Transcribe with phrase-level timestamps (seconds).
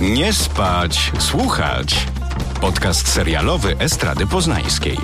[0.00, 2.06] Nie spać, słuchać.
[2.60, 4.96] Podcast serialowy Estrady Poznańskiej.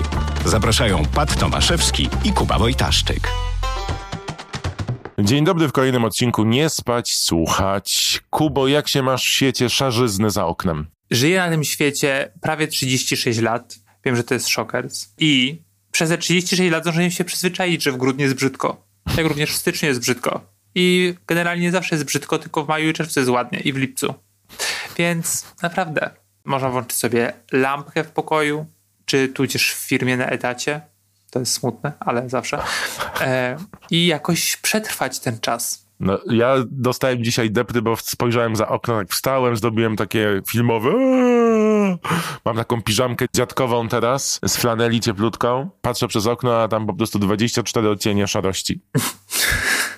[0.45, 3.29] Zapraszają Pat Tomaszewski i Kuba Wojtaszczyk.
[5.19, 8.19] Dzień dobry w kolejnym odcinku Nie spać, słuchać.
[8.29, 10.87] Kubo, jak się masz w świecie szarzyzny za oknem?
[11.11, 13.79] Żyję na tym świecie prawie 36 lat.
[14.05, 15.13] Wiem, że to jest szokers.
[15.17, 18.87] I przez te 36 lat zdążyłem się przyzwyczaić, że w grudniu jest brzydko.
[19.17, 20.41] Jak również w styczniu jest brzydko.
[20.75, 24.13] I generalnie zawsze jest brzydko, tylko w maju i czerwcu jest ładnie i w lipcu.
[24.97, 26.09] Więc naprawdę
[26.45, 28.65] można włączyć sobie lampkę w pokoju,
[29.05, 30.81] czy tudzież w firmie na etacie.
[31.31, 32.59] To jest smutne, ale zawsze.
[33.21, 33.57] E,
[33.91, 35.87] I jakoś przetrwać ten czas.
[35.99, 40.91] No, ja dostałem dzisiaj depry, bo spojrzałem za okno, jak wstałem, zrobiłem takie filmowe.
[42.45, 45.69] Mam taką piżamkę dziadkową teraz z flaneli cieplutką.
[45.81, 48.81] Patrzę przez okno, a tam po prostu 24 odcienie szarości.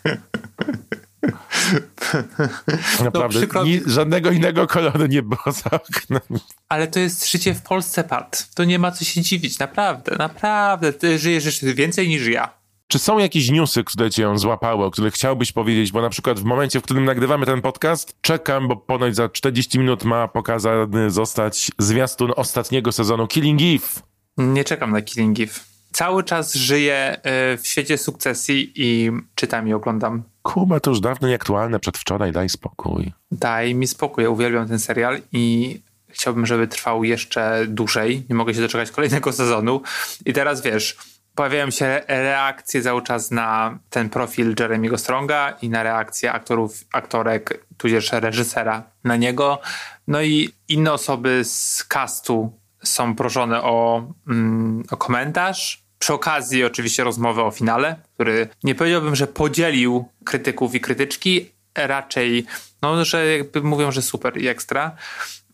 [3.04, 3.72] Naprawdę, przykro mi.
[3.72, 6.40] ni- żadnego innego koloru nie było za oknem.
[6.70, 8.50] Ale to jest życie w Polsce, Pat.
[8.56, 10.94] To nie ma co się dziwić, naprawdę, naprawdę.
[10.94, 12.60] Ty żyjesz jeszcze więcej niż ja.
[12.88, 15.92] Czy są jakieś newsy, które cię złapały, o których chciałbyś powiedzieć?
[15.92, 19.80] Bo na przykład w momencie, w którym nagrywamy ten podcast, czekam, bo ponoć za 40
[19.80, 24.02] minut ma pokazany zostać zwiastun ostatniego sezonu Killing Eve.
[24.38, 25.69] Nie czekam na Killing Eve.
[25.92, 27.18] Cały czas żyję
[27.54, 30.24] y, w świecie sukcesji i czytam i oglądam.
[30.42, 33.14] Kuba, to już dawno nieaktualne, przedwczoraj, daj spokój.
[33.32, 35.76] Daj mi spokój, ja uwielbiam ten serial i
[36.10, 38.26] chciałbym, żeby trwał jeszcze dłużej.
[38.30, 39.82] Nie mogę się doczekać kolejnego sezonu.
[40.26, 40.98] I teraz wiesz,
[41.36, 47.66] pojawiają się reakcje cały czas na ten profil Jeremy'ego Stronga i na reakcje aktorów, aktorek,
[47.78, 49.60] tudzież reżysera na niego.
[50.08, 55.79] No i inne osoby z castu są proszone o, mm, o komentarz.
[56.00, 62.46] Przy okazji oczywiście rozmowę o finale, który nie powiedziałbym, że podzielił krytyków i krytyczki, raczej,
[62.82, 64.96] no, że jakby mówią, że super i ekstra.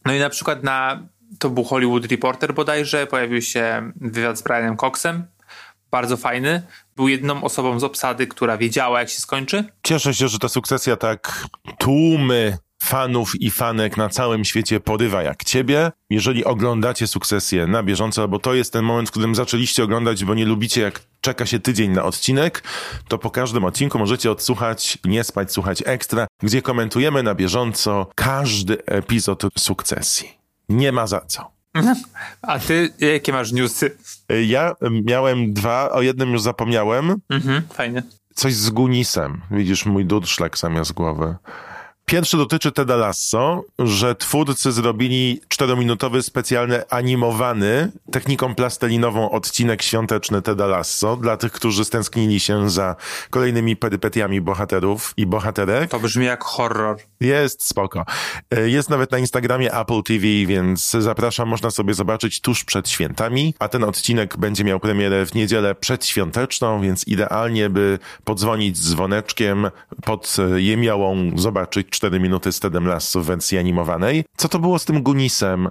[0.06, 1.08] No i na przykład na,
[1.40, 5.28] to był Hollywood Reporter bodajże, pojawił się wywiad z Brianem Coxem,
[5.92, 6.62] bardzo fajny.
[6.96, 9.64] Był jedną osobą z obsady, która wiedziała, jak się skończy.
[9.84, 11.46] Cieszę się, że ta sukcesja tak
[11.78, 15.92] tłumy fanów i fanek na całym świecie porywa jak ciebie.
[16.10, 20.36] Jeżeli oglądacie sukcesję na bieżąco, bo to jest ten moment, w którym zaczęliście oglądać, bo
[20.36, 22.64] nie lubicie jak czeka się tydzień na odcinek,
[23.08, 28.86] to po każdym odcinku możecie odsłuchać, nie spać, słuchać ekstra, gdzie komentujemy na bieżąco każdy
[28.86, 30.30] epizod sukcesji.
[30.70, 31.52] Nie ma za co.
[32.42, 33.98] A ty, jakie masz newsy?
[34.48, 37.16] Ja miałem dwa, o jednym już zapomniałem.
[37.30, 38.04] Mhm, fajnie.
[38.36, 39.42] Coś z Gunisem.
[39.52, 41.36] Widzisz, mój durszlak zamiast głowy.
[42.06, 50.68] Pierwszy dotyczy Teda Lasso, że twórcy zrobili czterominutowy, specjalny, animowany, techniką plastelinową odcinek świąteczny Teda
[50.68, 52.96] Lasso dla tych, którzy stęsknili się za
[53.30, 55.92] kolejnymi perypetiami bohaterów i bohaterek.
[55.92, 56.98] To brzmi jak horror.
[57.20, 58.06] Jest spoko.
[58.52, 63.54] E, Jest nawet na Instagramie Apple TV, więc zapraszam, można sobie zobaczyć tuż przed świętami,
[63.60, 69.72] a ten odcinek będzie miał premierę w niedzielę przedświąteczną, więc idealnie by podzwonić z dzwoneczkiem
[70.04, 74.26] pod e, jemiałą, zobaczyć 4 minuty z Tedem Lasso w wersji animowanej.
[74.38, 75.70] Co to było z tym Gunisem?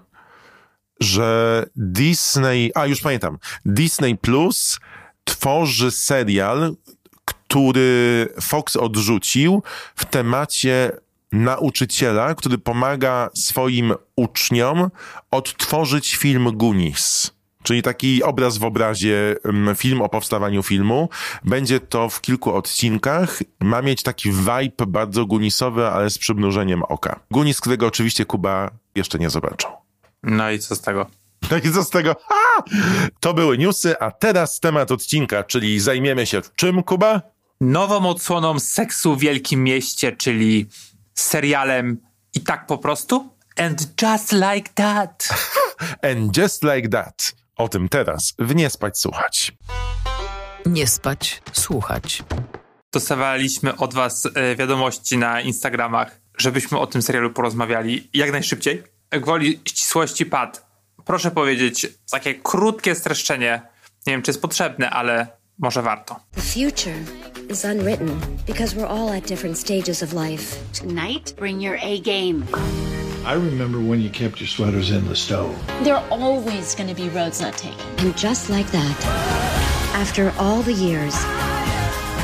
[1.00, 4.78] Że Disney, a już pamiętam, Disney Plus
[5.24, 6.76] tworzy serial,
[7.24, 9.62] który Fox odrzucił
[9.96, 10.92] w temacie
[11.32, 14.90] nauczyciela, który pomaga swoim uczniom
[15.30, 17.34] odtworzyć film Goonies.
[17.64, 21.08] Czyli taki obraz w obrazie, mm, film o powstawaniu filmu.
[21.44, 23.38] Będzie to w kilku odcinkach.
[23.60, 27.20] Ma mieć taki vibe bardzo Goonisowy, ale z przymrużeniem oka.
[27.30, 29.70] Goonies, którego oczywiście Kuba jeszcze nie zobaczył.
[30.22, 31.06] No i co z tego?
[31.50, 32.16] No i co z tego?
[32.28, 32.62] A!
[33.20, 37.22] To były newsy, a teraz temat odcinka, czyli zajmiemy się czym, Kuba?
[37.60, 40.66] Nową odsłoną seksu w Wielkim Mieście, czyli
[41.14, 42.00] serialem
[42.34, 43.34] i tak po prostu?
[43.56, 45.28] And just like that.
[46.10, 47.44] And just like that.
[47.56, 49.53] O tym teraz w Nie Spać Słuchać.
[50.66, 52.22] Nie spać, słuchać.
[52.92, 58.82] Dostawaliśmy od was e, wiadomości na Instagramach, żebyśmy o tym serialu porozmawiali jak najszybciej.
[59.11, 60.67] Gwoli ścisłości pad.
[61.05, 63.62] Proszę powiedzieć takie krótkie streszczenie.
[64.06, 65.26] Nie wiem, czy jest potrzebne, ale
[65.58, 66.20] może warto.
[66.34, 66.96] The future
[67.50, 70.56] is unwritten because we're all at different stages of life.
[70.81, 72.46] Tonight, bring your A game.
[73.26, 75.56] I remember when you kept your sweaters in the stove.
[75.82, 77.81] There are always going to be roads not taken.
[77.99, 78.97] And just like that,
[79.94, 81.15] after all the years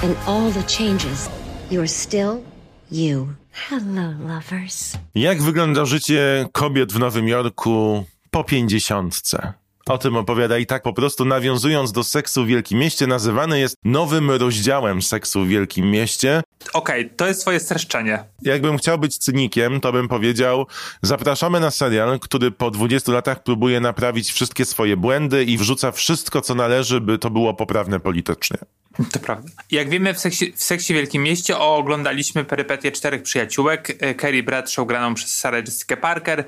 [0.02, 1.31] and all the changes,
[1.70, 2.43] you're still
[2.91, 3.35] you.
[3.69, 4.97] Hello, lovers.
[5.14, 9.52] Jak wygląda życie kobiet w Nowym Jorku po pięćdziesiątce?
[9.90, 13.76] O tym opowiada i tak po prostu nawiązując do seksu w Wielkim Mieście, nazywany jest
[13.84, 16.42] nowym rozdziałem seksu w Wielkim Mieście.
[16.72, 18.25] Okej, okay, to jest twoje streszczenie.
[18.42, 20.66] Jakbym chciał być cynikiem, to bym powiedział,
[21.02, 26.40] zapraszamy na serial, który po 20 latach próbuje naprawić wszystkie swoje błędy i wrzuca wszystko,
[26.40, 28.56] co należy, by to było poprawne politycznie.
[29.12, 29.50] To prawda.
[29.70, 33.98] Jak wiemy, w seksie, w seksie Wielkim Mieście oglądaliśmy perypetie czterech przyjaciółek.
[34.16, 36.44] Kerry Bradshaw graną przez Sarah Jessica Parker,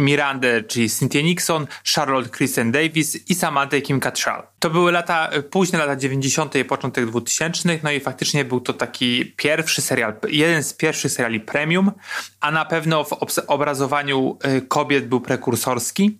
[0.00, 4.42] Mirandę, czyli Cynthia Nixon, Charlotte Kristen Davis i Samantha Kim Cattrall.
[4.58, 6.54] To były lata, późne lata 90.
[6.54, 7.78] i początek 2000.
[7.82, 11.92] No i faktycznie był to taki pierwszy serial, jeden z pierwszych seriali premium,
[12.40, 13.12] a na pewno w
[13.46, 16.18] obrazowaniu y, kobiet był prekursorski,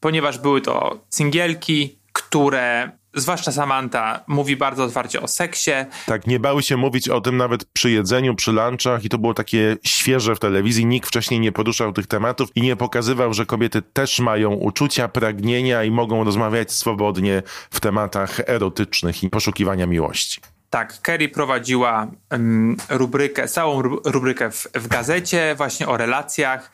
[0.00, 5.70] ponieważ były to singielki, które zwłaszcza Samantha, mówi bardzo otwarcie o seksie.
[6.06, 9.34] Tak, nie bały się mówić o tym nawet przy jedzeniu, przy lunchach i to było
[9.34, 10.86] takie świeże w telewizji.
[10.86, 15.84] Nikt wcześniej nie poruszał tych tematów i nie pokazywał, że kobiety też mają uczucia, pragnienia
[15.84, 20.40] i mogą rozmawiać swobodnie w tematach erotycznych i poszukiwania miłości.
[20.70, 26.72] Tak, Kerry prowadziła um, rubrykę, całą rubrykę w, w gazecie właśnie o relacjach.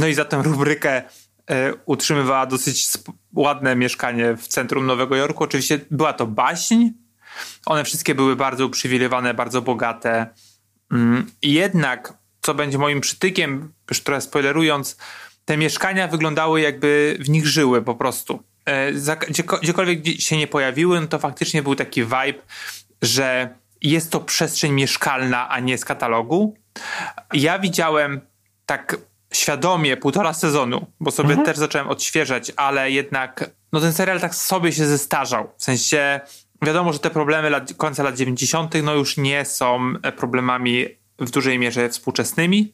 [0.00, 1.02] No i za tę rubrykę
[1.86, 2.88] utrzymywała dosyć
[3.34, 5.44] ładne mieszkanie w centrum Nowego Jorku.
[5.44, 6.88] Oczywiście była to baśń.
[7.66, 10.26] One wszystkie były bardzo uprzywilejowane, bardzo bogate.
[10.92, 14.96] Mm, jednak, co będzie moim przytykiem, już trochę spoilerując,
[15.44, 18.42] te mieszkania wyglądały jakby w nich żyły po prostu.
[18.64, 18.92] E,
[19.60, 22.42] gdziekolwiek się nie pojawiły, no to faktycznie był taki vibe,
[23.02, 26.56] że jest to przestrzeń mieszkalna, a nie z katalogu.
[27.32, 28.20] Ja widziałem
[28.66, 28.96] tak
[29.36, 31.46] świadomie półtora sezonu, bo sobie mhm.
[31.46, 35.50] też zacząłem odświeżać, ale jednak no ten serial tak sobie się zestarzał.
[35.56, 36.20] W sensie
[36.62, 38.74] wiadomo, że te problemy lat, końca lat 90.
[38.82, 40.86] no już nie są problemami
[41.18, 42.72] w dużej mierze współczesnymi,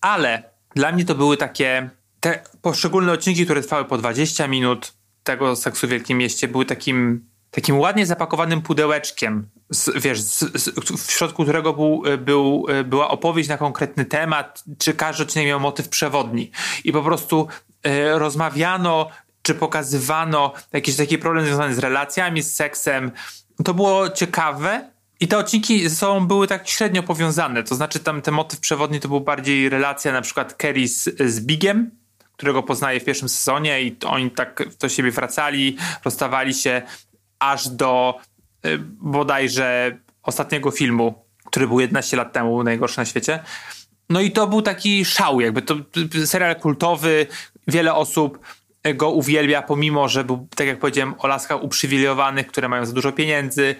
[0.00, 0.42] ale
[0.74, 1.90] dla mnie to były takie
[2.20, 4.92] te poszczególne odcinki, które trwały po 20 minut
[5.22, 10.68] tego seksu w Wielkim Mieście były takim takim ładnie zapakowanym pudełeczkiem, z, wiesz, z, z,
[11.06, 15.88] w środku którego był, był, była opowieść na konkretny temat, czy każdy odcinek miał motyw
[15.88, 16.50] przewodni.
[16.84, 17.48] I po prostu
[17.82, 19.08] e, rozmawiano,
[19.42, 23.10] czy pokazywano jakiś taki problem związany z relacjami, z seksem.
[23.64, 24.90] To było ciekawe,
[25.20, 27.62] i te odcinki ze sobą były tak średnio powiązane.
[27.62, 31.40] To znaczy, tam ten motyw przewodni to był bardziej relacja na przykład Kerry z, z
[31.40, 31.90] Bigiem,
[32.36, 36.82] którego poznaje w pierwszym sezonie, i oni tak do siebie wracali, rozstawali się
[37.42, 38.18] aż do
[38.66, 43.42] y, bodajże ostatniego filmu, który był 11 lat temu, najgorszy na świecie.
[44.08, 45.74] No i to był taki szał, jakby to
[46.26, 47.26] serial kultowy,
[47.66, 48.38] wiele osób
[48.94, 53.12] go uwielbia, pomimo, że był, tak jak powiedziałem, o laskach uprzywilejowanych, które mają za dużo
[53.12, 53.74] pieniędzy.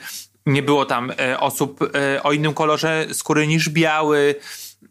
[0.47, 4.35] Nie było tam y, osób y, o innym kolorze skóry niż biały.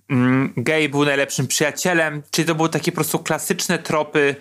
[0.09, 4.35] Mm, gay był najlepszym przyjacielem, czyli to były takie po prostu klasyczne tropy,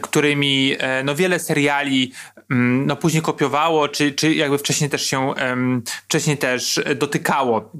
[0.00, 2.12] którymi no, wiele seriali
[2.50, 5.34] Mm, no później kopiowało, czy, czy jakby wcześniej też się
[5.86, 7.72] wcześniej też dotykało.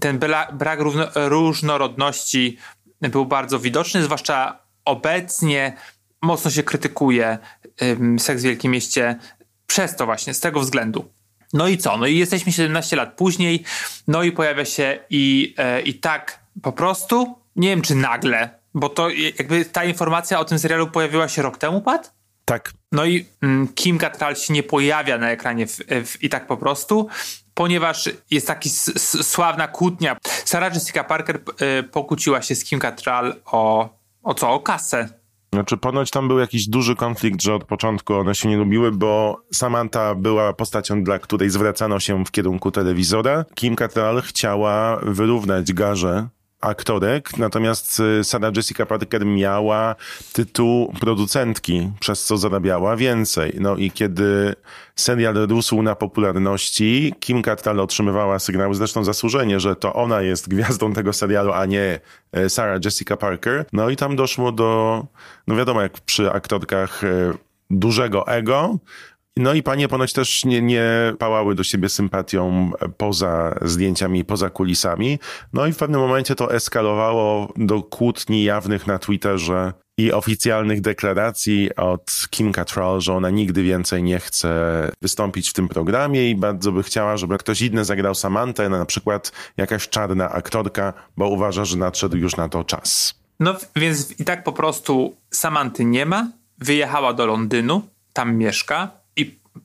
[0.00, 0.18] Ten
[0.52, 0.80] brak
[1.14, 2.58] różnorodności
[3.00, 5.76] był bardzo widoczny, zwłaszcza obecnie
[6.22, 7.38] mocno się krytykuje
[8.18, 9.16] seks w Wielkim Mieście
[9.66, 11.12] przez to właśnie, z tego względu.
[11.52, 11.96] No i co?
[11.96, 13.64] No i jesteśmy 17 lat później,
[14.08, 18.88] no i pojawia się i, e, i tak po prostu, nie wiem czy nagle, bo
[18.88, 19.08] to
[19.38, 22.14] jakby ta informacja o tym serialu pojawiła się rok temu, Pat?
[22.44, 22.72] Tak.
[22.92, 26.56] No i mm, Kim Cattrall się nie pojawia na ekranie w, w, i tak po
[26.56, 27.08] prostu,
[27.54, 28.70] ponieważ jest taki
[29.22, 30.16] sławna kłótnia.
[30.44, 31.40] Sarah Jessica Parker
[31.80, 33.88] y, pokłóciła się z Kim Cattrall o,
[34.22, 34.50] o co?
[34.50, 35.08] O kasę.
[35.52, 39.42] Znaczy, ponoć tam był jakiś duży konflikt, że od początku one się nie lubiły, bo
[39.52, 43.44] Samantha była postacią, dla której zwracano się w kierunku telewizora.
[43.54, 46.28] Kim Cattrall chciała wyrównać garze
[46.60, 49.94] aktorek, natomiast y, Sarah Jessica Parker miała
[50.32, 53.56] tytuł producentki, przez co zarabiała więcej.
[53.60, 54.54] No i kiedy
[54.96, 60.92] serial rósł na popularności, Kim Cattrall otrzymywała sygnały, zresztą zasłużenie, że to ona jest gwiazdą
[60.92, 62.00] tego serialu, a nie
[62.36, 63.64] y, Sarah Jessica Parker.
[63.72, 65.04] No i tam doszło do,
[65.46, 67.32] no wiadomo, jak przy aktorkach y,
[67.70, 68.78] dużego ego,
[69.38, 75.18] no i panie ponoć też nie, nie pałały do siebie sympatią poza zdjęciami, poza kulisami.
[75.52, 81.76] No i w pewnym momencie to eskalowało do kłótni jawnych na Twitterze i oficjalnych deklaracji
[81.76, 86.72] od Kim Cattrall, że ona nigdy więcej nie chce wystąpić w tym programie i bardzo
[86.72, 91.76] by chciała, żeby ktoś inny zagrał Samantę, na przykład jakaś czarna aktorka, bo uważa, że
[91.76, 93.14] nadszedł już na to czas.
[93.40, 96.28] No więc i tak po prostu Samanty nie ma,
[96.58, 98.90] wyjechała do Londynu, tam mieszka,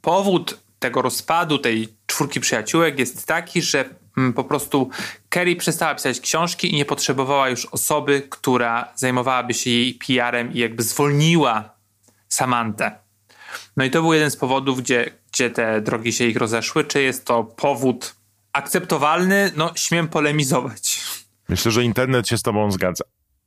[0.02, 3.86] powód tego rozpadu tej czwórki przyjaciółek jest taki, że
[4.18, 4.90] mm, po prostu
[5.30, 10.60] Kerry przestała pisać książki i nie potrzebowała już osoby, która zajmowałaby się jej PR-em i
[10.60, 11.70] jakby zwolniła
[12.28, 12.92] Samantę.
[13.78, 16.84] No i to był jeden z powodów, gdzie, gdzie te drogi się ich rozeszły.
[16.84, 18.16] Czy jest to powód
[18.54, 19.52] akceptowalny?
[19.56, 21.02] No, śmiem polemizować.
[21.50, 23.04] Myślę, że internet się z tobą zgadza.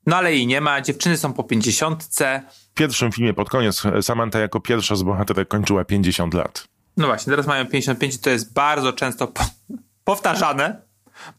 [0.06, 2.42] No ale jej nie ma, dziewczyny są po pięćdziesiątce.
[2.76, 6.68] W pierwszym filmie pod koniec Samantha jako pierwsza z bohaterek kończyła 50 lat.
[6.96, 9.44] No właśnie, teraz mają 55 i to jest bardzo często po
[10.04, 10.82] powtarzane.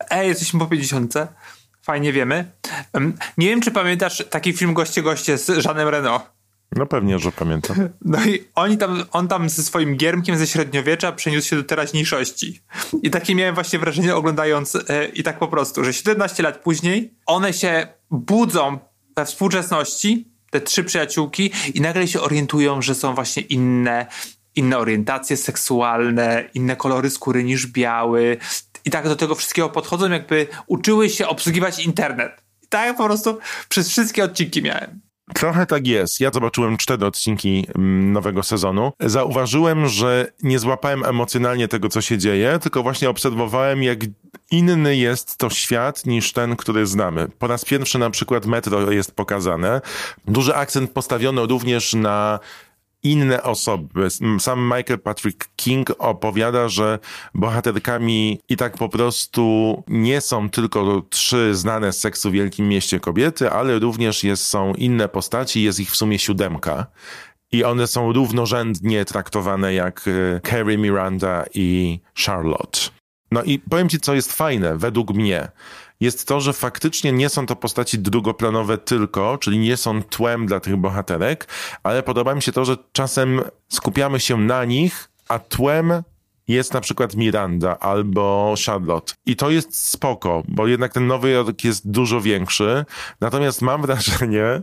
[0.09, 1.13] Ej, jesteśmy po 50.
[1.81, 2.51] Fajnie wiemy.
[3.37, 6.21] Nie wiem, czy pamiętasz taki film Goście Goście z Jeanem Reno.
[6.75, 7.77] No pewnie, że pamiętam.
[8.05, 12.61] No i oni tam, on tam ze swoim giermkiem ze średniowiecza przeniósł się do teraźniejszości.
[13.03, 17.13] I takie miałem właśnie wrażenie oglądając e, i tak po prostu, że 17 lat później
[17.25, 18.79] one się budzą
[19.15, 24.05] we współczesności, te trzy przyjaciółki i nagle się orientują, że są właśnie inne,
[24.55, 28.37] inne orientacje seksualne, inne kolory skóry niż biały.
[28.85, 32.43] I tak do tego wszystkiego podchodzą, jakby uczyły się obsługiwać internet.
[32.63, 33.39] I tak po prostu
[33.69, 35.06] przez wszystkie odcinki miałem.
[35.33, 36.19] Trochę tak jest.
[36.19, 38.91] Ja zobaczyłem cztery odcinki mm, nowego sezonu.
[38.99, 43.99] Zauważyłem, że nie złapałem emocjonalnie tego, co się dzieje, tylko właśnie obserwowałem, jak
[44.51, 47.27] inny jest to świat niż ten, który znamy.
[47.39, 49.81] Po raz pierwszy na przykład metro jest pokazane.
[50.27, 52.39] Duży akcent postawiono również na
[53.11, 54.07] inne osoby.
[54.39, 56.99] Sam Michael Patrick King opowiada, że
[57.33, 62.99] bohaterkami i tak po prostu nie są tylko trzy znane z seksu w Wielkim Mieście
[62.99, 66.85] kobiety, ale również jest, są inne postaci, jest ich w sumie siódemka.
[67.51, 72.79] I one są równorzędnie traktowane jak e, Carrie Miranda i Charlotte.
[73.31, 75.51] No i powiem ci, co jest fajne, według mnie
[75.99, 80.59] jest to, że faktycznie nie są to postaci drugoplanowe tylko, czyli nie są tłem dla
[80.59, 81.47] tych bohaterek,
[81.83, 86.03] ale podoba mi się to, że czasem skupiamy się na nich, a tłem
[86.47, 89.13] jest na przykład Miranda albo Charlotte.
[89.25, 92.85] I to jest spoko, bo jednak ten Nowy Jork jest dużo większy.
[93.21, 94.61] Natomiast mam wrażenie,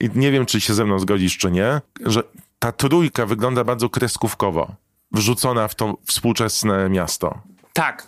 [0.00, 2.22] i nie wiem, czy się ze mną zgodzisz, czy nie, że
[2.58, 4.74] ta trójka wygląda bardzo kreskówkowo,
[5.12, 7.38] wrzucona w to współczesne miasto.
[7.72, 8.06] Tak.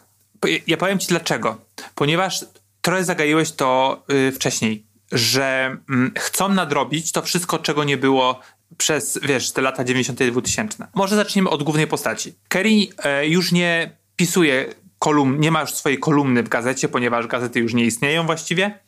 [0.67, 1.59] Ja powiem ci dlaczego.
[1.95, 2.45] Ponieważ
[2.87, 8.41] trochę zagaiłeś to yy, wcześniej, że mm, chcą nadrobić to wszystko, czego nie było
[8.77, 10.21] przez, wiesz, te lata 90.
[10.21, 10.87] i 2000.
[10.95, 12.35] Może zacznijmy od głównej postaci.
[12.49, 12.71] Kerry
[13.05, 17.75] e, już nie pisuje kolumn, nie ma już swojej kolumny w gazecie, ponieważ gazety już
[17.75, 18.79] nie istnieją właściwie,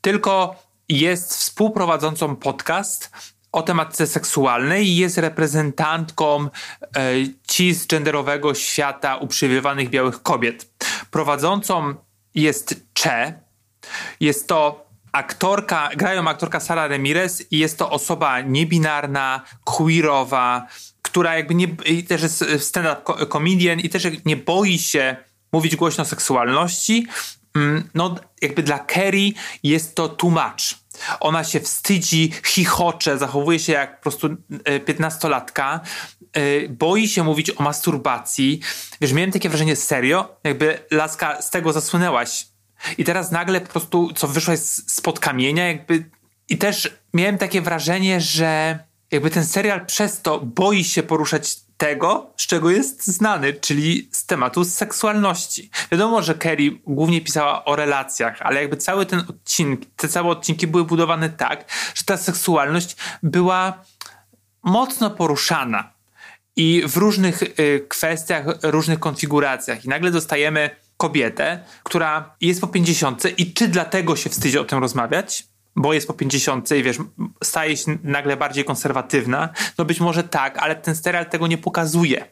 [0.00, 0.56] tylko
[0.88, 3.10] jest współprowadzącą podcast
[3.52, 6.48] o tematyce seksualnej i jest reprezentantką e,
[7.48, 10.70] cisgenderowego świata uprzywilejowanych białych kobiet.
[11.10, 11.94] Prowadzącą
[12.36, 13.40] jest Cze.
[14.20, 20.66] Jest to aktorka, grają aktorka Sara Ramirez i jest to osoba niebinarna, queerowa,
[21.02, 21.68] która jakby nie,
[22.08, 25.16] też jest stand-up comedian i też nie boi się
[25.52, 27.06] mówić głośno o seksualności.
[27.54, 30.85] Mm, no, jakby dla Kerry jest to too much.
[31.20, 34.28] Ona się wstydzi, chichocze, zachowuje się jak po prostu
[34.64, 35.80] e, piętnastolatka,
[36.32, 38.60] e, boi się mówić o masturbacji.
[39.00, 40.36] Wiesz, miałem takie wrażenie, serio?
[40.44, 42.46] Jakby laska z tego zasłynęłaś.
[42.98, 46.10] I teraz nagle po prostu, co wyszłaś spod kamienia, jakby.
[46.48, 48.78] I też miałem takie wrażenie, że
[49.10, 54.26] jakby ten serial przez to boi się poruszać tego, z czego jest znany, czyli z
[54.26, 55.70] tematu seksualności.
[55.92, 60.66] Wiadomo, że Kerry głównie pisała o relacjach, ale jakby cały ten odcinek, te całe odcinki
[60.66, 61.64] były budowane tak,
[61.94, 63.84] że ta seksualność była
[64.62, 65.92] mocno poruszana
[66.56, 69.84] i w różnych y, kwestiach, różnych konfiguracjach.
[69.84, 74.78] I nagle dostajemy kobietę, która jest po 50 i czy dlatego się wstydzi o tym
[74.78, 75.44] rozmawiać?
[75.76, 76.96] Bo jest po 50 i wiesz,
[77.44, 82.24] staje się nagle bardziej konserwatywna, no być może tak, ale ten serial tego nie pokazuje.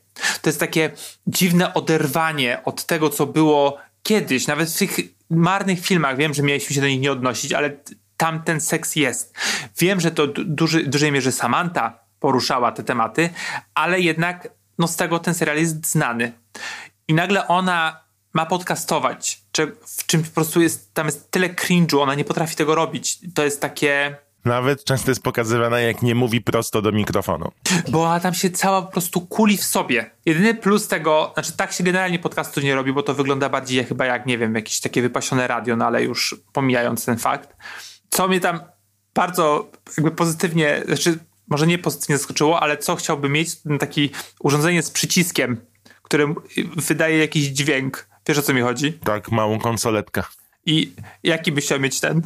[0.42, 0.90] To jest takie
[1.26, 4.96] dziwne oderwanie od tego, co było kiedyś, nawet w tych
[5.30, 7.70] marnych filmach, wiem, że mieliśmy się do nich nie odnosić, ale
[8.16, 9.34] tam ten seks jest.
[9.78, 13.30] Wiem, że to duży, w dużej mierze Samantha poruszała te tematy,
[13.74, 14.48] ale jednak
[14.78, 16.32] no z tego ten serial jest znany.
[17.08, 18.00] I nagle ona
[18.32, 19.43] ma podcastować,
[19.86, 23.18] w czym po prostu jest, tam jest tyle cringe'u, ona nie potrafi tego robić.
[23.34, 24.16] To jest takie...
[24.44, 27.52] Nawet często jest pokazywana, jak nie mówi prosto do mikrofonu.
[27.88, 30.10] Bo ona tam się cała po prostu kuli w sobie.
[30.26, 34.06] Jedyny plus tego, znaczy tak się generalnie podcastu nie robi, bo to wygląda bardziej chyba
[34.06, 37.56] jak, nie wiem, jakieś takie wypasione radio, no ale już pomijając ten fakt.
[38.10, 38.60] Co mnie tam
[39.14, 41.18] bardzo jakby pozytywnie, znaczy
[41.48, 45.60] może nie pozytywnie zaskoczyło, ale co chciałby mieć, taki urządzenie z przyciskiem,
[46.02, 46.34] które
[46.76, 48.92] wydaje jakiś dźwięk Wiesz o co mi chodzi?
[48.92, 50.22] Tak, małą konsoletkę.
[50.66, 52.22] I jaki byś chciał mieć ten?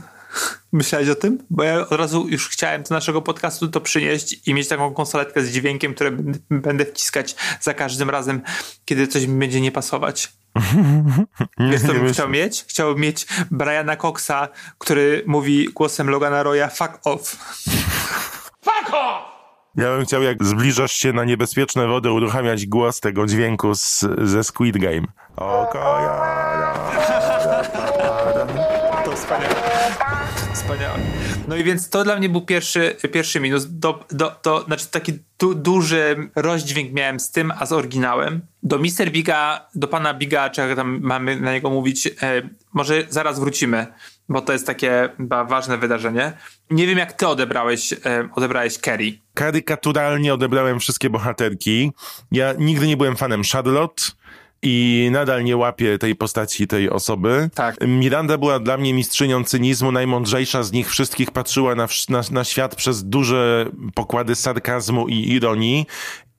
[0.72, 1.38] Myślałeś o tym?
[1.50, 5.42] Bo ja od razu już chciałem do naszego podcastu to przynieść i mieć taką konsoletkę
[5.42, 6.10] z dźwiękiem, które
[6.50, 8.40] będę wciskać za każdym razem,
[8.84, 10.32] kiedy coś mi będzie nie pasować.
[11.70, 12.64] Wiesz, co bym chciał mieć?
[12.68, 17.36] Chciałbym mieć Briana Coxa, który mówi głosem Logana Roya fuck off.
[18.64, 19.27] Fuck off!
[19.78, 24.44] Ja bym chciał, jak zbliżasz się na niebezpieczne wody, uruchamiać głos tego dźwięku z, ze
[24.44, 25.06] Squid Game.
[29.04, 29.54] To wspaniałe.
[30.54, 30.98] Wspaniałe.
[31.48, 33.66] No i więc to dla mnie był pierwszy, pierwszy minus.
[33.66, 38.40] Do, do, do, znaczy taki du, duży rozdźwięk miałem z tym, a z oryginałem.
[38.62, 39.10] Do Mr.
[39.10, 42.12] Biga, do pana Biga, czy jak tam mamy na niego mówić, e,
[42.72, 43.86] może zaraz wrócimy,
[44.28, 46.32] bo to jest takie chyba ważne wydarzenie.
[46.70, 49.12] Nie wiem, jak ty odebrałeś, e, odebrałeś Kerry.
[49.34, 51.92] Karykaturalnie odebrałem wszystkie bohaterki.
[52.32, 54.02] Ja nigdy nie byłem fanem Charlotte
[54.62, 57.50] i nadal nie łapię tej postaci, tej osoby.
[57.54, 57.76] Tak.
[57.86, 62.74] Miranda była dla mnie mistrzynią cynizmu, najmądrzejsza z nich wszystkich, patrzyła na, na, na świat
[62.74, 65.86] przez duże pokłady sarkazmu i ironii.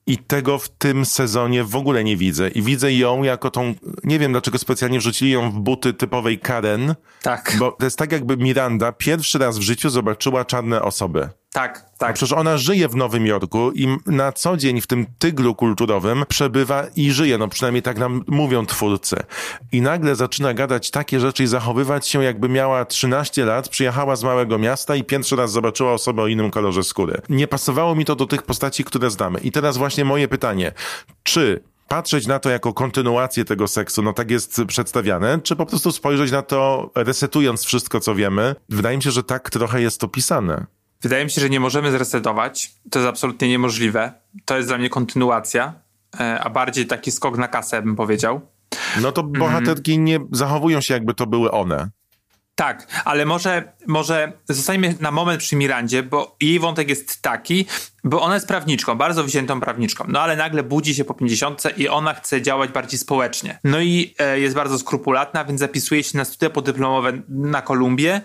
[0.09, 2.49] I tego w tym sezonie w ogóle nie widzę.
[2.49, 3.73] I widzę ją jako tą,
[4.03, 6.95] nie wiem dlaczego specjalnie wrzucili ją w buty typowej Karen.
[7.21, 7.55] Tak.
[7.59, 11.29] Bo to jest tak jakby Miranda pierwszy raz w życiu zobaczyła czarne osoby.
[11.53, 12.15] Tak, A tak.
[12.15, 16.85] przecież ona żyje w Nowym Jorku i na co dzień w tym tyglu kulturowym przebywa
[16.95, 19.15] i żyje, no przynajmniej tak nam mówią twórcy.
[19.71, 24.23] I nagle zaczyna gadać takie rzeczy i zachowywać się jakby miała 13 lat, przyjechała z
[24.23, 27.21] małego miasta i pierwszy raz zobaczyła osobę o innym kolorze skóry.
[27.29, 29.39] Nie pasowało mi to do tych postaci, które znamy.
[29.39, 30.71] I teraz właśnie moje pytanie.
[31.23, 35.91] Czy patrzeć na to jako kontynuację tego seksu, no tak jest przedstawiane, czy po prostu
[35.91, 38.55] spojrzeć na to resetując wszystko, co wiemy?
[38.69, 40.65] Wydaje mi się, że tak trochę jest to pisane.
[41.01, 42.71] Wydaje mi się, że nie możemy zresetować.
[42.91, 44.13] To jest absolutnie niemożliwe.
[44.45, 45.73] To jest dla mnie kontynuacja,
[46.19, 48.41] e, a bardziej taki skok na kasę, bym powiedział.
[49.01, 51.89] No to bohaterki nie zachowują się, jakby to były one.
[52.55, 57.65] Tak, ale może, może zostańmy na moment przy Mirandzie, bo jej wątek jest taki,
[58.03, 61.89] bo ona jest prawniczką, bardzo wziętą prawniczką, no ale nagle budzi się po 50 i
[61.89, 63.59] ona chce działać bardziej społecznie.
[63.63, 68.21] No i e, jest bardzo skrupulatna, więc zapisuje się na studia podyplomowe na Kolumbię,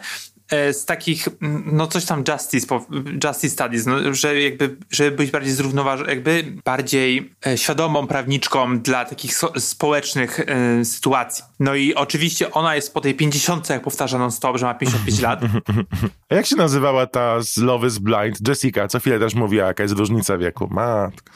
[0.50, 1.28] z takich,
[1.72, 2.78] no coś tam justice,
[3.24, 9.04] justice studies, no, że jakby, żeby być bardziej zrównoważoną, jakby bardziej e, świadomą prawniczką dla
[9.04, 11.44] takich so, społecznych e, sytuacji.
[11.60, 15.20] No i oczywiście ona jest po tej 50, jak powtarza non stop, że ma 55
[15.20, 15.40] lat.
[16.30, 18.48] A jak się nazywała ta z Love is Blind?
[18.48, 20.68] Jessica, co chwilę też mówiła, jaka jest różnica wieku.
[20.70, 21.32] Matko.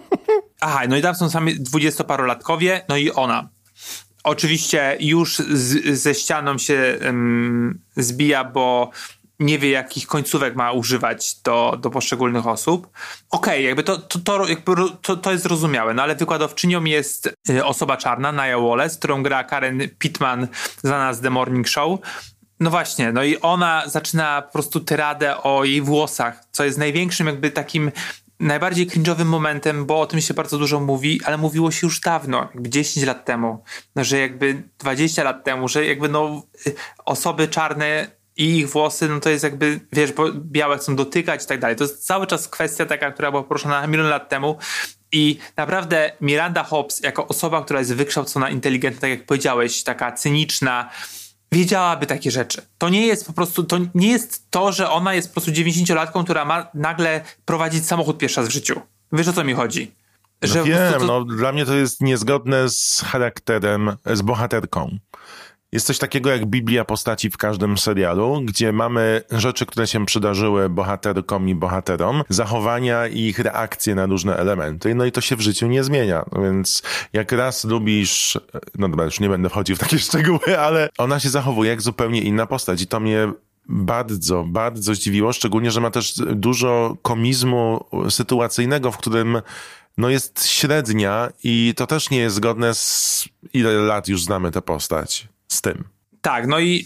[0.60, 3.48] Aha, no i tam są sami dwudziestoparolatkowie, no i ona.
[4.26, 8.90] Oczywiście już z, ze ścianą się em, zbija, bo
[9.40, 12.88] nie wie, jakich końcówek ma używać do, do poszczególnych osób.
[13.30, 17.64] Okej, jakby, to, to, to, jakby to, to jest zrozumiałe, no ale wykładowczynią jest y,
[17.64, 20.48] osoba czarna, Nia Wallace, którą gra Karen Pittman,
[20.82, 22.00] znana z The Morning Show.
[22.60, 27.26] No właśnie, no i ona zaczyna po prostu tyradę o jej włosach, co jest największym
[27.26, 27.90] jakby takim
[28.40, 32.48] najbardziej cringe'owym momentem, bo o tym się bardzo dużo mówi, ale mówiło się już dawno,
[32.54, 33.64] jakby 10 lat temu,
[33.96, 39.20] że jakby 20 lat temu, że jakby no y, osoby czarne i ich włosy, no
[39.20, 41.76] to jest jakby, wiesz, bo białe chcą dotykać i tak dalej.
[41.76, 44.58] To jest cały czas kwestia taka, która była poruszona milion lat temu
[45.12, 50.90] i naprawdę Miranda Hobbs jako osoba, która jest wykształcona, inteligentna, tak jak powiedziałeś, taka cyniczna,
[51.52, 52.62] wiedziałaby takie rzeczy.
[52.78, 56.24] To nie jest po prostu, to nie jest to, że ona jest po prostu 90-latką,
[56.24, 58.80] która ma nagle prowadzić samochód pierwszy raz w życiu.
[59.12, 59.92] Wiesz o co mi chodzi?
[60.42, 64.98] No po wiem, prostu to- no dla mnie to jest niezgodne z charakterem, z bohaterką.
[65.72, 70.68] Jest coś takiego jak Biblia postaci w każdym serialu, gdzie mamy rzeczy, które się przydarzyły
[70.68, 74.94] bohaterkom i bohaterom, zachowania i ich reakcje na różne elementy.
[74.94, 76.24] No i to się w życiu nie zmienia.
[76.32, 78.38] No więc jak raz lubisz,
[78.78, 82.20] no dobra, już nie będę wchodził w takie szczegóły, ale ona się zachowuje jak zupełnie
[82.20, 83.32] inna postać i to mnie
[83.68, 89.42] bardzo, bardzo zdziwiło, szczególnie, że ma też dużo komizmu sytuacyjnego, w którym
[89.98, 94.62] no jest średnia i to też nie jest zgodne z ile lat już znamy tę
[94.62, 95.84] postać z tym.
[96.20, 96.84] Tak, no i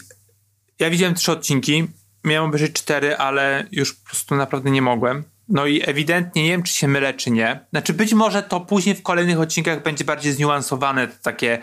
[0.79, 1.87] ja widziałem trzy odcinki,
[2.23, 5.23] miałem obejrzeć cztery, ale już po prostu naprawdę nie mogłem.
[5.49, 7.59] No i ewidentnie nie wiem, czy się mylę, czy nie.
[7.69, 11.59] Znaczy, być może to później w kolejnych odcinkach będzie bardziej zniuansowane, takie,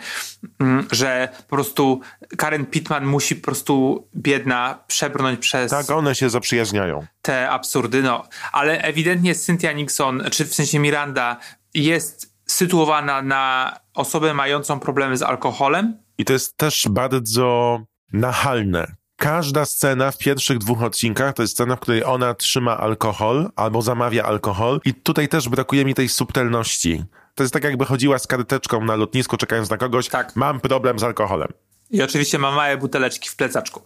[0.59, 2.01] mm, że po prostu
[2.37, 7.05] Karen Pittman musi po prostu biedna przebrnąć przez Tak, one się zaprzyjaźniają.
[7.21, 8.23] te absurdy, no.
[8.51, 11.37] Ale ewidentnie Cynthia Nixon, czy w sensie Miranda,
[11.73, 17.79] jest sytuowana na osobę mającą problemy z alkoholem, I to jest też bardzo
[18.13, 18.95] nachalne.
[19.15, 23.81] Każda scena w pierwszych dwóch odcinkach to jest scena, w której ona trzyma alkohol albo
[23.81, 27.03] zamawia alkohol i tutaj też brakuje mi tej subtelności.
[27.35, 30.07] To jest tak jakby chodziła z karteczką na lotnisku czekając na kogoś.
[30.07, 30.35] Tak.
[30.35, 31.47] Mam problem z alkoholem.
[31.89, 33.81] I oczywiście ma małe buteleczki w plecaczku.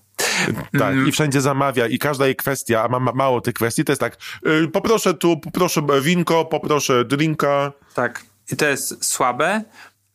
[0.79, 3.91] Tak, i wszędzie zamawia i każda jej kwestia, a ma ma mało tych kwestii, to
[3.91, 4.17] jest tak,
[4.47, 7.71] y, poproszę tu, poproszę winko, poproszę drinka.
[7.93, 8.25] Tak.
[8.51, 9.63] I to jest słabe.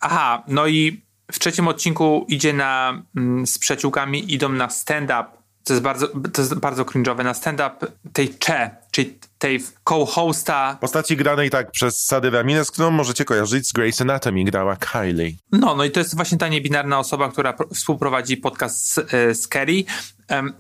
[0.01, 5.25] Aha, no i w trzecim odcinku idzie na, mm, z przyjaciółkami, idą na stand-up.
[5.65, 10.79] To jest bardzo, to jest bardzo cringe'owe, na stand-up tej Cze, czyli tej co-hosta.
[10.81, 15.33] Postaci granej tak przez Sady Ramirez, którą możecie kojarzyć z Grey's Anatomy, grała Kylie.
[15.53, 19.49] No, no i to jest właśnie ta niebinarna osoba, która współprowadzi podcast z, e, z
[19.49, 19.85] Kerry.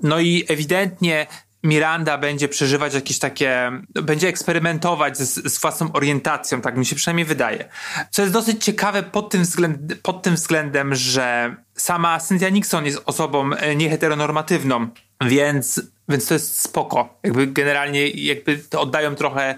[0.02, 1.26] No i ewidentnie
[1.64, 7.24] Miranda będzie przeżywać jakieś takie, będzie eksperymentować z, z, własną orientacją, tak mi się przynajmniej
[7.26, 7.68] wydaje.
[8.10, 13.02] Co jest dosyć ciekawe pod tym, względ, pod tym względem, że sama Cynthia Nixon jest
[13.06, 14.88] osobą e, nieheteronormatywną,
[15.24, 17.18] więc, więc to jest spoko.
[17.22, 19.54] Jakby generalnie jakby oddają trochę,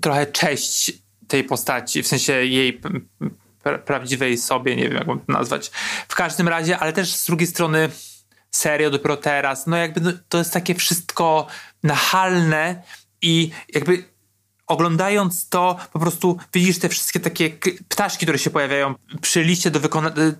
[0.00, 0.92] trochę cześć
[1.28, 2.80] tej postaci, w sensie jej
[3.84, 5.70] prawdziwej sobie, nie wiem jak mam to nazwać.
[6.08, 7.88] W każdym razie, ale też z drugiej strony
[8.50, 11.46] serio dopiero teraz, no jakby no, to jest takie wszystko
[11.82, 12.82] nachalne
[13.22, 14.16] i jakby
[14.66, 17.50] oglądając to po prostu widzisz te wszystkie takie
[17.88, 19.80] ptaszki, które się pojawiają przy liście do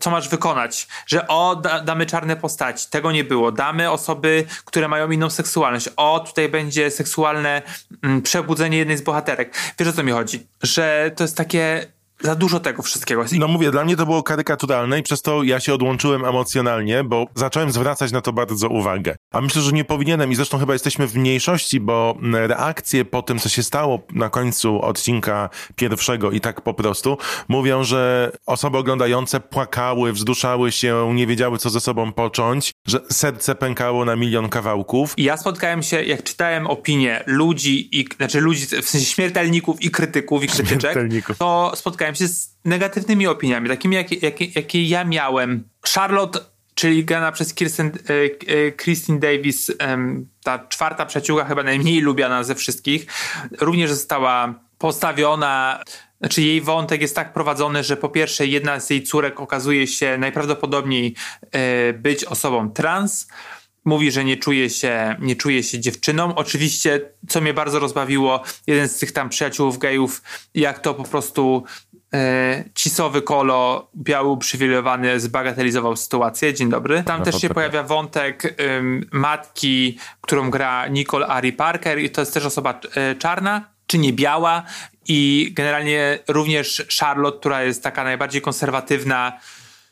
[0.01, 4.89] co masz wykonać, że o, da, damy czarne postaci, tego nie było, damy osoby, które
[4.89, 7.63] mają inną seksualność, o, tutaj będzie seksualne
[8.03, 9.57] mm, przebudzenie jednej z bohaterek.
[9.79, 10.47] Wiesz o co mi chodzi?
[10.63, 11.87] Że to jest takie
[12.21, 13.25] za dużo tego wszystkiego.
[13.33, 17.27] No mówię, dla mnie to było karykaturalne i przez to ja się odłączyłem emocjonalnie, bo
[17.35, 19.17] zacząłem zwracać na to bardzo uwagę.
[19.33, 23.39] A myślę, że nie powinienem i zresztą chyba jesteśmy w mniejszości, bo reakcje po tym,
[23.39, 29.41] co się stało na końcu odcinka pierwszego i tak po prostu, mówią, że osoby oglądające
[29.41, 35.15] płakały, wzduszały się, nie wiedziały, co ze sobą począć, że serce pękało na milion kawałków.
[35.17, 39.91] I ja spotkałem się, jak czytałem opinie ludzi, i, znaczy ludzi, w sensie śmiertelników i
[39.91, 40.99] krytyków i krytyczek,
[41.39, 45.69] to spotkałem spotkałem się z negatywnymi opiniami, takimi, jakie, jakie, jakie ja miałem.
[45.95, 46.41] Charlotte,
[46.75, 48.13] czyli grana przez Kirsten, e,
[48.53, 49.73] e, Christine Davis,
[50.45, 53.07] ta czwarta przyjaciółka, chyba najmniej lubiana ze wszystkich,
[53.61, 55.81] również została postawiona
[56.21, 60.19] znaczy jej wątek jest tak prowadzony, że po pierwsze jedna z jej córek okazuje się
[60.19, 61.15] najprawdopodobniej
[61.53, 63.27] e, być osobą trans,
[63.85, 66.35] mówi, że nie czuje się, nie czuje się dziewczyną.
[66.35, 70.23] Oczywiście, co mnie bardzo rozbawiło, jeden z tych tam przyjaciół gejów,
[70.55, 71.65] jak to po prostu
[72.75, 76.55] cisowy kolo, biały uprzywilejowany, zbagatelizował sytuację.
[76.55, 77.03] Dzień dobry.
[77.03, 78.57] Tam no też się pojawia wątek
[79.13, 84.13] matki, którą gra Nicole Ari Parker i to jest też osoba e, czarna, czy nie
[84.13, 84.63] biała
[85.09, 89.33] i generalnie również Charlotte, która jest taka najbardziej konserwatywna,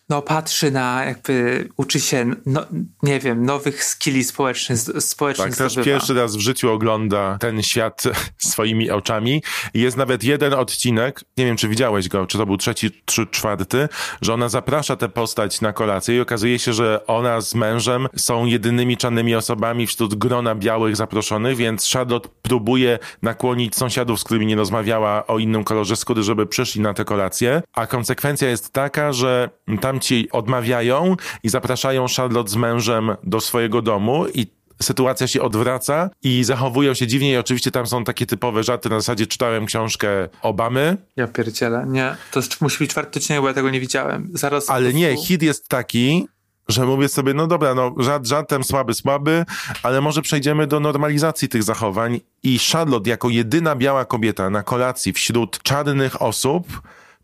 [0.08, 2.66] no, patrzy na, jakby uczy się, no,
[3.02, 8.02] nie wiem, nowych skilli społecznych, społecznych Tak, też pierwszy raz w życiu ogląda ten świat
[8.38, 9.42] swoimi oczami.
[9.74, 13.88] Jest nawet jeden odcinek, nie wiem, czy widziałeś go, czy to był trzeci, czy czwarty,
[14.22, 18.46] że ona zaprasza tę postać na kolację i okazuje się, że ona z mężem są
[18.46, 24.56] jedynymi czarnymi osobami wśród grona białych zaproszonych, więc Charlotte próbuje nakłonić sąsiadów, z którymi nie
[24.56, 29.50] rozmawiała o innym kolorze skóry, żeby przyszli na tę kolację, a konsekwencja jest taka, że
[29.80, 34.46] tam tamci odmawiają i zapraszają Charlotte z mężem do swojego domu i
[34.82, 39.00] sytuacja się odwraca i zachowują się dziwnie i oczywiście tam są takie typowe żarty, na
[39.00, 40.08] zasadzie czytałem książkę
[40.42, 40.96] Obamy.
[41.16, 42.16] Ja pierdzielę, nie.
[42.30, 44.30] To musi być czwarty odcinek, bo ja tego nie widziałem.
[44.32, 44.98] Zaraz Ale prostu...
[44.98, 46.28] nie, hit jest taki,
[46.68, 49.44] że mówię sobie, no dobra, no żart żartem, słaby, słaby,
[49.82, 55.12] ale może przejdziemy do normalizacji tych zachowań i Charlotte jako jedyna biała kobieta na kolacji
[55.12, 56.66] wśród czarnych osób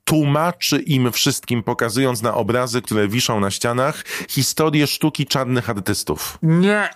[0.04, 6.38] tłumaczy im wszystkim, pokazując na obrazy, które wiszą na ścianach, historię sztuki czarnych artystów.
[6.42, 6.88] Nie,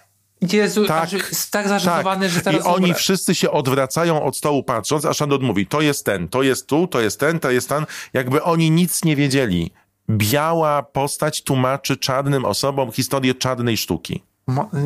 [0.53, 2.35] Jezu, tak, jest tak zażenowany, tak.
[2.35, 2.65] że teraz...
[2.65, 6.43] I oni wszyscy się odwracają od stołu patrząc, a Szandot mówi, to jest ten, to
[6.43, 7.87] jest tu, to jest ten, to jest ten.
[8.13, 9.71] Jakby oni nic nie wiedzieli.
[10.11, 14.23] Biała postać tłumaczy czarnym osobom historię czarnej sztuki.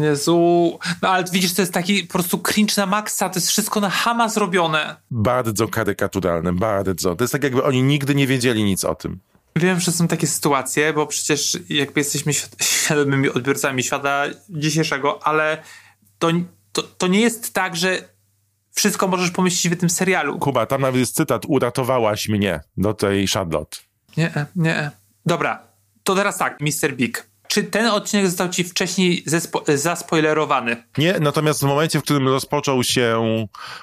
[0.02, 3.80] Jezu, no ale widzisz, to jest taki po prostu cringe na maksa, to jest wszystko
[3.80, 4.96] na hama zrobione.
[5.10, 7.16] Bardzo karykaturalne, bardzo.
[7.16, 9.18] To jest tak jakby oni nigdy nie wiedzieli nic o tym.
[9.56, 15.62] Wiem, że są takie sytuacje, bo przecież jakby jesteśmy świadomymi odbiorcami świata dzisiejszego, ale
[16.18, 16.28] to,
[16.72, 18.08] to, to nie jest tak, że
[18.74, 20.38] wszystko możesz pomyśleć w tym serialu.
[20.38, 23.78] Kuba, tam nawet jest cytat, uratowałaś mnie do tej Charlotte.
[24.16, 24.90] Nie, nie.
[25.26, 25.62] Dobra,
[26.04, 26.96] to teraz tak, Mr.
[26.96, 27.26] Big
[27.58, 29.24] czy ten odcinek został ci wcześniej
[29.74, 30.84] zaspoilerowany?
[30.98, 33.18] Nie, natomiast w momencie, w którym rozpoczął się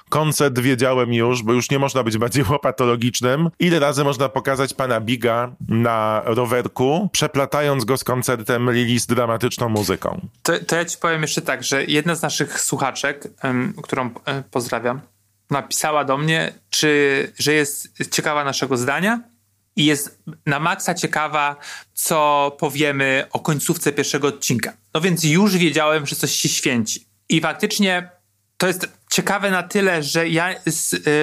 [0.09, 5.01] koncert, wiedziałem już, bo już nie można być bardziej łopatologicznym, ile razy można pokazać pana
[5.01, 10.27] Biga na rowerku, przeplatając go z koncertem Lili z dramatyczną muzyką.
[10.43, 14.43] To, to ja ci powiem jeszcze tak, że jedna z naszych słuchaczek, um, którą um,
[14.51, 15.01] pozdrawiam,
[15.49, 19.34] napisała do mnie, czy, że jest ciekawa naszego zdania
[19.75, 21.55] i jest na maksa ciekawa,
[21.93, 24.73] co powiemy o końcówce pierwszego odcinka.
[24.93, 27.05] No więc już wiedziałem, że coś się święci.
[27.29, 28.09] I faktycznie
[28.57, 30.55] to jest ciekawe na tyle, że ja,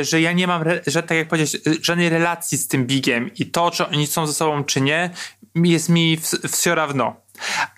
[0.02, 3.70] że ja nie mam, że tak jak powiedziałeś, żadnej relacji z tym Bigiem i to,
[3.70, 5.10] czy oni są ze sobą, czy nie,
[5.54, 6.18] jest mi
[6.52, 7.16] wsiora w no.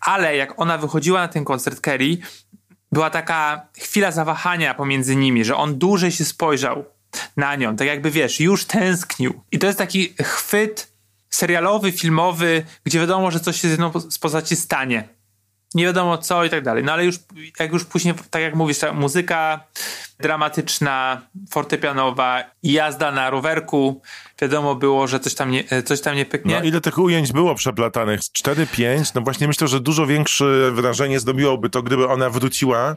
[0.01, 2.19] Ale jak ona wychodziła na ten koncert Kerry,
[2.93, 6.85] była taka chwila zawahania pomiędzy nimi, że on dłużej się spojrzał
[7.37, 9.43] na nią, tak jakby wiesz, już tęsknił.
[9.53, 10.93] I to jest taki chwyt
[11.31, 15.09] serialowy, filmowy, gdzie wiadomo, że coś się z jedną z postaci stanie.
[15.75, 16.85] Nie wiadomo co i tak dalej.
[16.85, 17.17] No ale już,
[17.61, 19.65] jak już później, tak jak mówisz, ta muzyka
[20.21, 24.03] dramatyczna, fortepianowa jazda na rowerku,
[24.41, 26.55] wiadomo było, że coś tam nie, coś tam nie pyknie.
[26.55, 28.21] No ile tych ujęć było przeplatanych?
[28.21, 29.13] 4-5?
[29.15, 32.97] No właśnie myślę, że dużo większe wrażenie zdobiłoby to, gdyby ona wróciła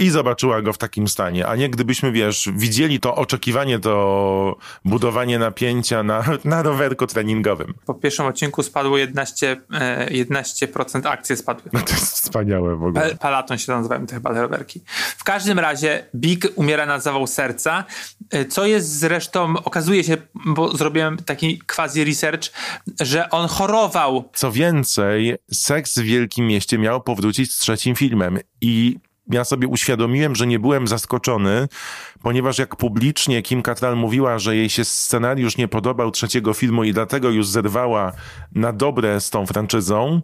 [0.00, 5.38] i zobaczyła go w takim stanie, a nie gdybyśmy, wiesz, widzieli to oczekiwanie, to budowanie
[5.38, 7.74] napięcia na, na rowerku treningowym.
[7.86, 11.70] Po pierwszym odcinku spadło 11%, e, 11% akcje spadły.
[11.72, 13.10] No to jest wspaniałe w ogóle.
[13.10, 14.80] Pa- Palaton się nazywają te chyba te rowerki.
[15.18, 17.84] W każdym razie Big umiera na zawał serca,
[18.30, 22.42] e, co jest zresztą, okazuje się, bo zrobiłem taki quasi research,
[23.00, 24.28] że on chorował.
[24.34, 28.96] Co więcej, Seks w Wielkim Mieście miał powrócić z trzecim filmem i
[29.30, 31.68] ja sobie uświadomiłem, że nie byłem zaskoczony,
[32.22, 36.92] ponieważ jak publicznie Kim Cattrall mówiła, że jej się scenariusz nie podobał trzeciego filmu i
[36.92, 38.12] dlatego już zerwała
[38.54, 40.22] na dobre z tą franczyzą,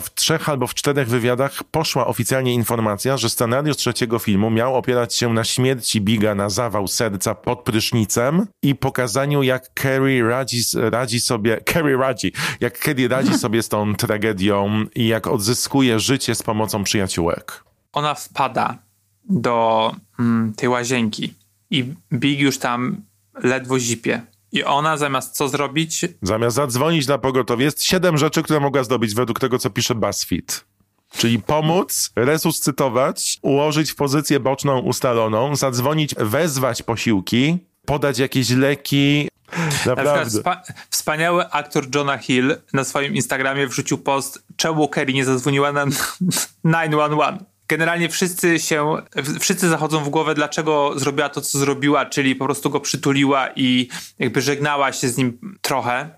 [0.00, 5.14] w trzech albo w czterech wywiadach poszła oficjalnie informacja, że scenariusz trzeciego filmu miał opierać
[5.14, 11.20] się na śmierci Biga na zawał serca pod prysznicem i pokazaniu, jak Carrie radzi, radzi
[11.20, 16.42] sobie, Carrie radzi, jak Carrie radzi sobie z tą tragedią i jak odzyskuje życie z
[16.42, 17.66] pomocą przyjaciółek.
[17.96, 18.78] Ona wpada
[19.24, 21.34] do mm, tej łazienki
[21.70, 23.02] i Big już tam
[23.42, 24.22] ledwo zipie.
[24.52, 29.14] I ona zamiast co zrobić, Zamiast zadzwonić na pogotowie, jest siedem rzeczy, które mogła zdobyć
[29.14, 30.64] według tego, co pisze BuzzFeed.
[31.12, 39.28] Czyli pomóc, resuscytować, ułożyć w pozycję boczną ustaloną, zadzwonić, wezwać posiłki, podać jakieś leki.
[39.56, 40.40] Na przykład Naprawdę.
[40.40, 45.86] wspa- wspaniały aktor Jonah Hill na swoim Instagramie wrzucił post, czemu Kerry nie zadzwoniła na
[46.64, 47.55] 911.
[47.68, 48.96] Generalnie wszyscy się,
[49.40, 53.88] wszyscy zachodzą w głowę, dlaczego zrobiła to, co zrobiła, czyli po prostu go przytuliła i
[54.18, 56.10] jakby żegnała się z nim trochę.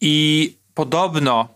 [0.00, 1.48] I podobno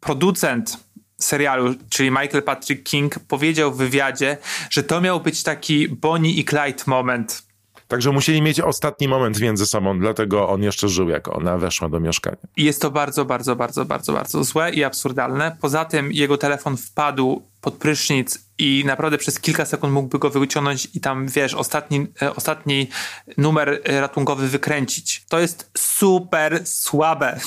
[0.00, 0.76] producent
[1.18, 4.36] serialu, czyli Michael Patrick King, powiedział w wywiadzie,
[4.70, 7.49] że to miał być taki Bonnie i Clyde moment
[7.90, 12.00] Także musieli mieć ostatni moment między sobą, dlatego on jeszcze żył, jak ona weszła do
[12.00, 12.36] mieszkania.
[12.56, 15.56] Jest to bardzo, bardzo, bardzo, bardzo, bardzo złe i absurdalne.
[15.60, 20.88] Poza tym jego telefon wpadł pod prysznic i naprawdę przez kilka sekund mógłby go wyciągnąć
[20.94, 22.88] i tam, wiesz, ostatni, e, ostatni
[23.36, 25.24] numer e, ratunkowy wykręcić.
[25.28, 27.40] To jest super słabe.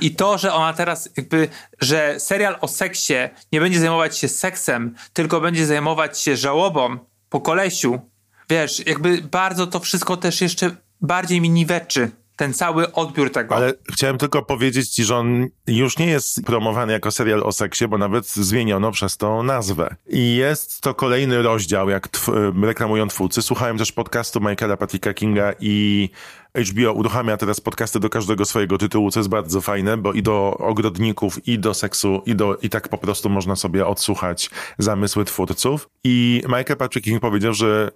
[0.00, 1.48] I to, że ona teraz jakby,
[1.80, 3.14] że serial o seksie
[3.52, 8.11] nie będzie zajmować się seksem, tylko będzie zajmować się żałobą po kolesiu,
[8.52, 13.56] wiesz, jakby bardzo to wszystko też jeszcze bardziej mi niweczy ten cały odbiór tego.
[13.56, 17.88] Ale chciałem tylko powiedzieć ci, że on już nie jest promowany jako serial o seksie,
[17.88, 19.96] bo nawet zmieniono przez to nazwę.
[20.08, 23.42] I jest to kolejny rozdział, jak tw- reklamują twórcy.
[23.42, 26.08] Słuchałem też podcastu Michaela Patricka Kinga i
[26.54, 30.56] HBO uruchamia teraz podcasty do każdego swojego tytułu, co jest bardzo fajne, bo i do
[30.58, 35.88] ogrodników, i do seksu, i, do, i tak po prostu można sobie odsłuchać zamysły twórców.
[36.04, 37.90] I Michael Patrick King powiedział, że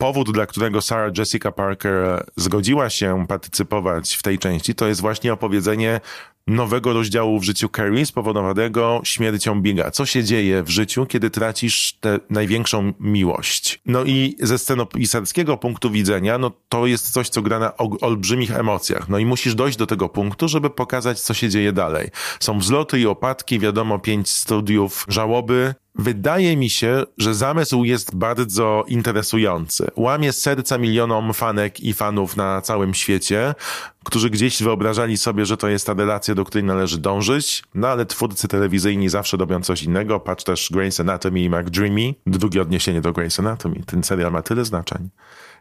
[0.00, 5.32] powód, dla którego Sarah Jessica Parker zgodziła się partycypować w tej części, to jest właśnie
[5.32, 6.00] opowiedzenie
[6.46, 9.90] nowego rozdziału w życiu Carrie spowodowanego śmiercią Biga.
[9.90, 13.80] Co się dzieje w życiu, kiedy tracisz tę największą miłość?
[13.86, 19.08] No i ze scenopisarskiego punktu widzenia, no to jest coś, co gra na olbrzymich emocjach.
[19.08, 22.08] No i musisz dojść do tego punktu, żeby pokazać, co się dzieje dalej.
[22.40, 28.84] Są wzloty i opadki, wiadomo, pięć studiów żałoby, Wydaje mi się, że zamysł jest bardzo
[28.88, 29.90] interesujący.
[29.96, 33.54] Łamie serca milionom fanek i fanów na całym świecie,
[34.04, 38.06] którzy gdzieś wyobrażali sobie, że to jest ta relacja, do której należy dążyć, no ale
[38.06, 40.20] twórcy telewizyjni zawsze robią coś innego.
[40.20, 42.14] Patrz też Grey's Anatomy i McDreamy.
[42.26, 43.82] Drugie odniesienie do Grey's Anatomy.
[43.86, 45.08] Ten serial ma tyle znaczeń.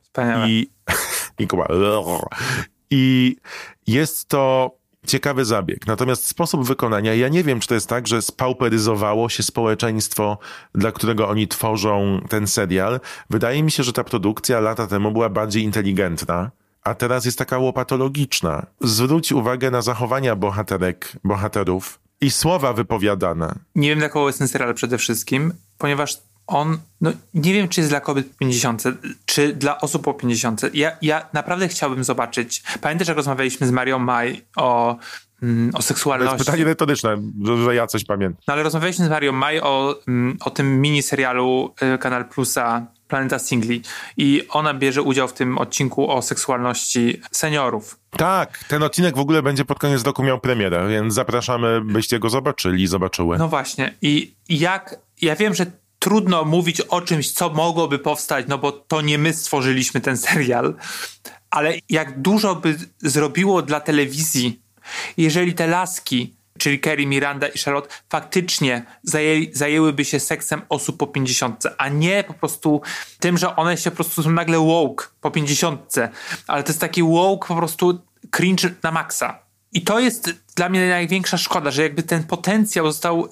[0.04, 0.50] Wspaniałe.
[0.50, 0.70] I,
[1.40, 1.68] i, kuba,
[2.90, 3.36] I
[3.88, 4.72] jest to
[5.08, 5.88] ciekawy zabieg.
[5.88, 10.38] Natomiast sposób wykonania, ja nie wiem, czy to jest tak, że spauperyzowało się społeczeństwo,
[10.76, 13.00] dla którego oni tworzą ten serial.
[13.30, 16.52] Wydaje mi się, że ta produkcja lata temu była bardziej inteligentna,
[16.84, 18.66] a teraz jest taka łopatologiczna.
[18.82, 23.56] Zwróć uwagę na zachowania bohaterek, bohaterów i słowa wypowiadane.
[23.76, 27.80] Nie wiem, dla kogo jest ten serial przede wszystkim, ponieważ on, no nie wiem, czy
[27.82, 28.84] jest dla kobiet po 50,
[29.26, 30.62] czy dla osób po 50.
[30.74, 32.64] Ja, ja naprawdę chciałbym zobaczyć.
[32.82, 34.98] Pamiętasz, jak rozmawialiśmy z Marią Maj o,
[35.44, 36.38] mm, o To jest seksualności?
[36.46, 38.42] pytanie retoryczne, że, że ja coś pamiętam.
[38.48, 43.40] No ale rozmawialiśmy z Marią Maj o, mm, o tym miniserialu y, Kanal Plusa Planeta
[43.40, 43.82] Singli
[44.18, 48.00] i ona bierze udział w tym odcinku o seksualności seniorów.
[48.18, 52.30] Tak, ten odcinek w ogóle będzie pod koniec roku miał premierę, więc zapraszamy, byście go
[52.30, 53.38] zobaczyli, zobaczyły.
[53.38, 53.94] No właśnie.
[54.02, 55.66] I jak, ja wiem, że
[56.00, 60.76] trudno mówić o czymś, co mogłoby powstać, no bo to nie my stworzyliśmy ten serial,
[61.50, 64.62] ale jak dużo by zrobiło dla telewizji,
[65.18, 71.08] jeżeli te laski, czyli Kerry, Miranda i Charlotte, faktycznie zajęli, zajęłyby się seksem osób po
[71.08, 72.82] 50, a nie po prostu
[73.20, 75.96] tym, że one się po prostu są nagle woke po 50,
[76.48, 79.40] ale to jest taki woke po prostu cringe na maksa.
[79.72, 83.30] I to jest dla mnie największa szkoda, że jakby ten potencjał został,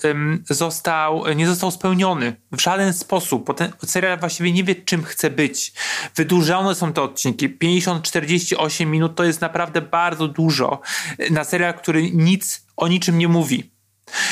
[0.49, 3.45] został nie został spełniony w żaden sposób.
[3.45, 5.73] Bo ten serial właściwie nie wie, czym chce być.
[6.15, 7.49] Wydłużone są te odcinki.
[7.49, 10.81] 50-48 minut to jest naprawdę bardzo dużo
[11.31, 13.71] na serial, który nic o niczym nie mówi.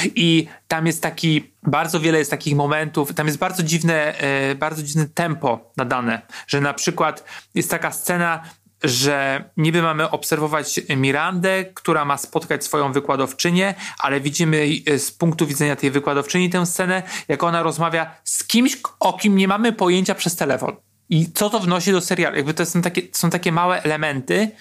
[0.03, 4.83] I tam jest taki, bardzo wiele jest takich momentów, tam jest bardzo dziwne, e, bardzo
[4.83, 7.23] dziwne tempo nadane, że na przykład
[7.55, 8.43] jest taka scena,
[8.83, 15.47] że niby mamy obserwować Mirandę, która ma spotkać swoją wykładowczynię, ale widzimy e, z punktu
[15.47, 20.15] widzenia tej wykładowczyni tę scenę, jak ona rozmawia z kimś, o kim nie mamy pojęcia
[20.15, 20.75] przez telefon.
[21.09, 22.35] I co to wnosi do serialu?
[22.35, 24.51] Jakby to są takie, są takie małe elementy,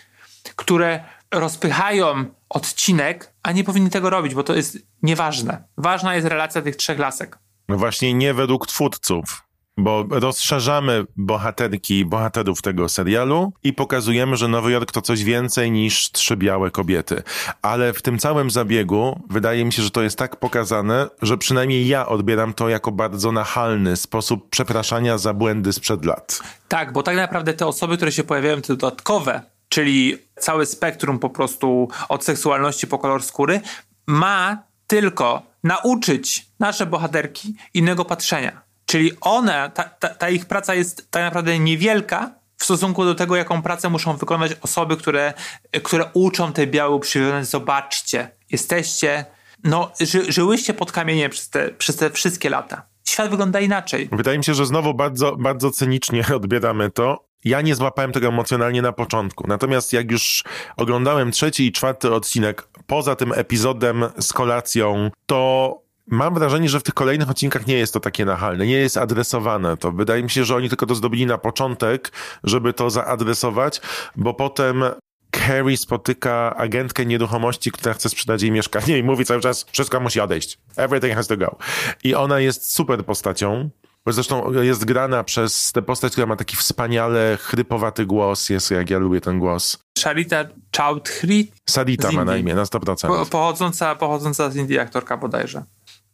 [0.57, 5.65] które rozpychają odcinek, a nie powinni tego robić, bo to jest nieważne.
[5.77, 7.39] Ważna jest relacja tych trzech lasek.
[7.69, 9.43] No właśnie nie według twórców
[9.77, 16.13] bo rozszerzamy bohaterki bohaterów tego serialu i pokazujemy, że Nowy Jork to coś więcej niż
[16.13, 17.23] trzy białe kobiety.
[17.63, 21.89] Ale w tym całym zabiegu wydaje mi się, że to jest tak pokazane, że przynajmniej
[21.89, 26.41] ja odbieram to jako bardzo nachalny sposób przepraszania za błędy sprzed lat.
[26.69, 31.31] Tak, bo tak naprawdę te osoby, które się pojawiają, te dodatkowe, czyli całe spektrum po
[31.31, 33.61] prostu od seksualności po kolor skóry,
[34.07, 38.64] ma tylko nauczyć nasze bohaterki innego patrzenia
[38.95, 43.37] Czyli one, ta, ta, ta, ich praca jest tak naprawdę niewielka w stosunku do tego,
[43.37, 45.35] jaką pracę muszą wykonać osoby, które,
[45.83, 47.47] które uczą tej białej przywiązać.
[47.47, 49.25] Zobaczcie, jesteście,
[49.65, 52.87] no, ży, żyłyście pod kamieniem przez te, przez te wszystkie lata.
[53.05, 54.09] Świat wygląda inaczej.
[54.13, 57.25] Wydaje mi się, że znowu bardzo, bardzo cynicznie odbieramy to.
[57.45, 59.45] Ja nie złapałem tego emocjonalnie na początku.
[59.49, 60.45] Natomiast jak już
[60.77, 66.83] oglądałem trzeci i czwarty odcinek, poza tym epizodem z kolacją, to Mam wrażenie, że w
[66.83, 69.93] tych kolejnych odcinkach nie jest to takie nachalne, nie jest adresowane to.
[69.93, 72.13] Wydaje mi się, że oni tylko to zdobili na początek,
[72.45, 73.81] żeby to zaadresować,
[74.17, 74.85] bo potem
[75.31, 80.21] Carrie spotyka agentkę nieruchomości, która chce sprzedać jej mieszkanie i mówi cały czas, wszystko musi
[80.21, 80.59] odejść.
[80.77, 81.57] Everything has to go.
[82.05, 83.71] I ona jest super postacią.
[84.07, 88.51] Bo zresztą jest grana przez tę postać, która ma taki wspaniale chrypowaty głos.
[88.51, 89.79] Jest, jak ja lubię ten głos.
[89.99, 90.45] Sharita
[90.77, 91.47] Chowdhury?
[91.71, 93.07] Sadita ma na imię, na 100%.
[93.07, 95.63] Po, pochodząca, pochodząca z Indii aktorka bodajże.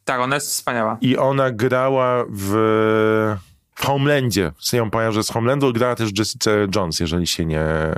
[0.04, 0.98] Tak, ona jest wspaniała.
[1.00, 2.52] I ona grała w,
[3.74, 4.52] w Homelandzie.
[4.58, 7.94] Z ją że z Homelandu grała też Jessica Jones, jeżeli się nie e,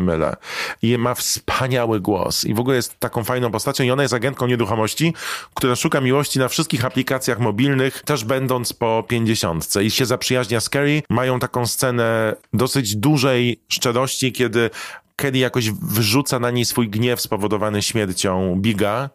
[0.00, 0.36] mylę.
[0.82, 2.44] I ma wspaniały głos.
[2.44, 3.84] I w ogóle jest taką fajną postacią.
[3.84, 5.14] I ona jest agentką nieruchomości,
[5.54, 9.84] która szuka miłości na wszystkich aplikacjach mobilnych, też będąc po pięćdziesiątce.
[9.84, 11.02] I się zaprzyjaźnia z Kerry.
[11.10, 14.70] Mają taką scenę dosyć dużej szczerości, kiedy
[15.16, 19.10] Kerry jakoś wyrzuca na niej swój gniew spowodowany śmiercią Biga.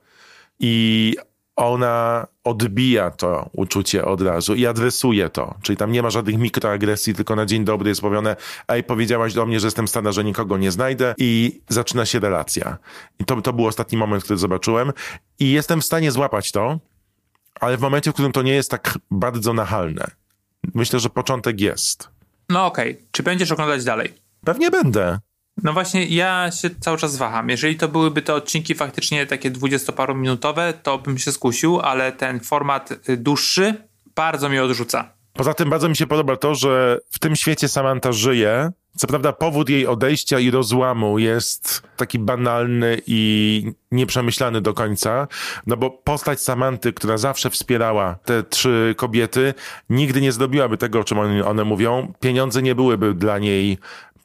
[0.60, 1.16] I
[1.62, 5.56] ona odbija to uczucie od razu i adresuje to.
[5.62, 8.36] Czyli tam nie ma żadnych mikroagresji, tylko na dzień dobry jest powiedzone,
[8.68, 12.78] ej, powiedziałaś do mnie, że jestem stara, że nikogo nie znajdę i zaczyna się relacja.
[13.20, 14.92] I to, to był ostatni moment, który zobaczyłem
[15.40, 16.80] i jestem w stanie złapać to,
[17.60, 20.08] ale w momencie, w którym to nie jest tak bardzo nachalne.
[20.74, 22.10] Myślę, że początek jest.
[22.50, 22.92] No okej.
[22.92, 23.06] Okay.
[23.12, 24.14] Czy będziesz oglądać dalej?
[24.46, 25.20] Pewnie będę.
[25.64, 27.50] No właśnie, ja się cały czas waham.
[27.50, 32.92] Jeżeli to byłyby te odcinki faktycznie takie dwudziestoparominutowe, to bym się skusił, ale ten format
[33.10, 33.74] y, dłuższy
[34.16, 35.14] bardzo mnie odrzuca.
[35.34, 38.72] Poza tym bardzo mi się podoba to, że w tym świecie Samantha żyje.
[38.98, 45.28] Co prawda powód jej odejścia i rozłamu jest taki banalny i nieprzemyślany do końca,
[45.68, 49.54] no bo postać Samanty, która zawsze wspierała te trzy kobiety,
[49.90, 52.14] nigdy nie zdobiłaby tego, o czym one mówią.
[52.20, 53.78] Pieniądze nie byłyby dla niej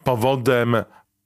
[0.04, 0.76] powodem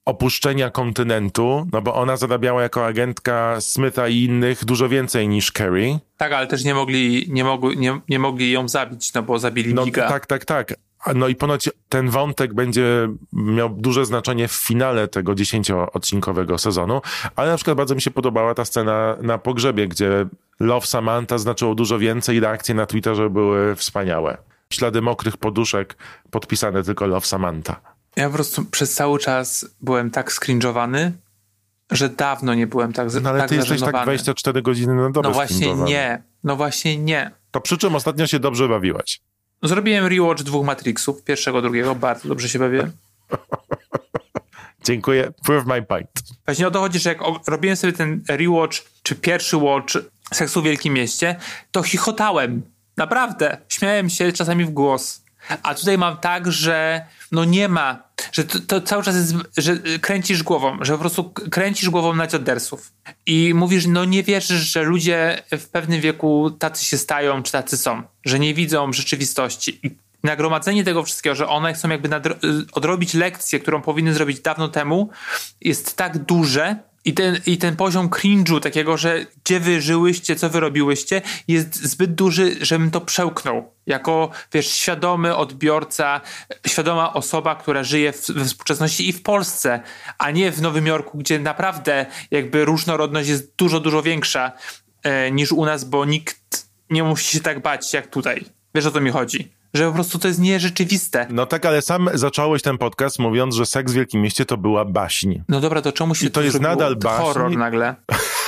[0.04, 5.98] opuszczenia kontynentu, no bo ona zarabiała jako agentka Smitha i innych dużo więcej niż Kerry.
[6.16, 9.74] Tak, ale też nie mogli, nie, mogli, nie, nie mogli ją zabić, no bo zabili
[9.74, 10.08] no, Giga.
[10.08, 10.74] Tak, tak, tak.
[11.14, 17.01] No i ponoć ten wątek będzie miał duże znaczenie w finale tego dziesięcioodcinkowego sezonu,
[17.36, 20.26] ale na przykład bardzo mi się podobała ta scena na pogrzebie, gdzie
[20.61, 24.36] Love Samantha znaczyło dużo więcej i reakcje na Twitterze były wspaniałe.
[24.72, 25.96] Ślady mokrych poduszek
[26.30, 27.89] podpisane tylko Love Samantha.
[28.16, 31.12] Ja po prostu przez cały czas byłem tak skrinżowany,
[31.90, 35.28] że dawno nie byłem tak No ale tak ty jesteś tak 24 godziny na dobę
[35.28, 37.30] No właśnie nie, no właśnie nie.
[37.50, 39.20] To przy czym ostatnio się dobrze bawiłeś?
[39.62, 42.92] Zrobiłem rewatch dwóch Matrixów, pierwszego, drugiego, bardzo dobrze się bawiłem.
[44.84, 46.11] Dziękuję, prove my point.
[46.44, 49.94] Właśnie o to chodzi, że jak robiłem sobie ten rewatch, czy pierwszy watch
[50.34, 51.36] Seksu w Wielkim Mieście,
[51.70, 52.62] to chichotałem
[53.00, 53.58] Naprawdę.
[53.68, 55.22] Śmiałem się czasami w głos.
[55.62, 59.76] A tutaj mam tak, że no nie ma, że to, to cały czas jest, że
[59.76, 62.92] kręcisz głową, że po prostu kręcisz głową na dziadersów.
[63.26, 67.76] I mówisz, no nie wierzysz, że ludzie w pewnym wieku tacy się stają, czy tacy
[67.76, 69.86] są, że nie widzą rzeczywistości.
[69.86, 69.90] I
[70.22, 75.11] nagromadzenie tego wszystkiego, że one chcą jakby nadro- odrobić lekcję, którą powinny zrobić dawno temu,
[75.61, 80.51] jest tak duże, i ten, I ten poziom cringe'u takiego, że gdzie wy żyłyście, co
[80.51, 83.72] wy robiłyście, jest zbyt duży, żebym to przełknął.
[83.86, 86.20] Jako, wiesz, świadomy odbiorca,
[86.66, 89.80] świadoma osoba, która żyje w, we współczesności i w Polsce,
[90.18, 94.53] a nie w Nowym Jorku, gdzie naprawdę jakby różnorodność jest dużo, dużo większa
[95.03, 98.44] e, niż u nas, bo nikt nie musi się tak bać jak tutaj.
[98.74, 99.59] Wiesz o co mi chodzi?
[99.75, 101.27] Że po prostu to jest nierzeczywiste.
[101.31, 104.85] No tak, ale sam zacząłeś ten podcast mówiąc, że seks w Wielkim Mieście to była
[104.85, 105.39] baśń.
[105.49, 107.23] No dobra, to czemu się I to jest nadal baśń?
[107.23, 107.95] horror nagle?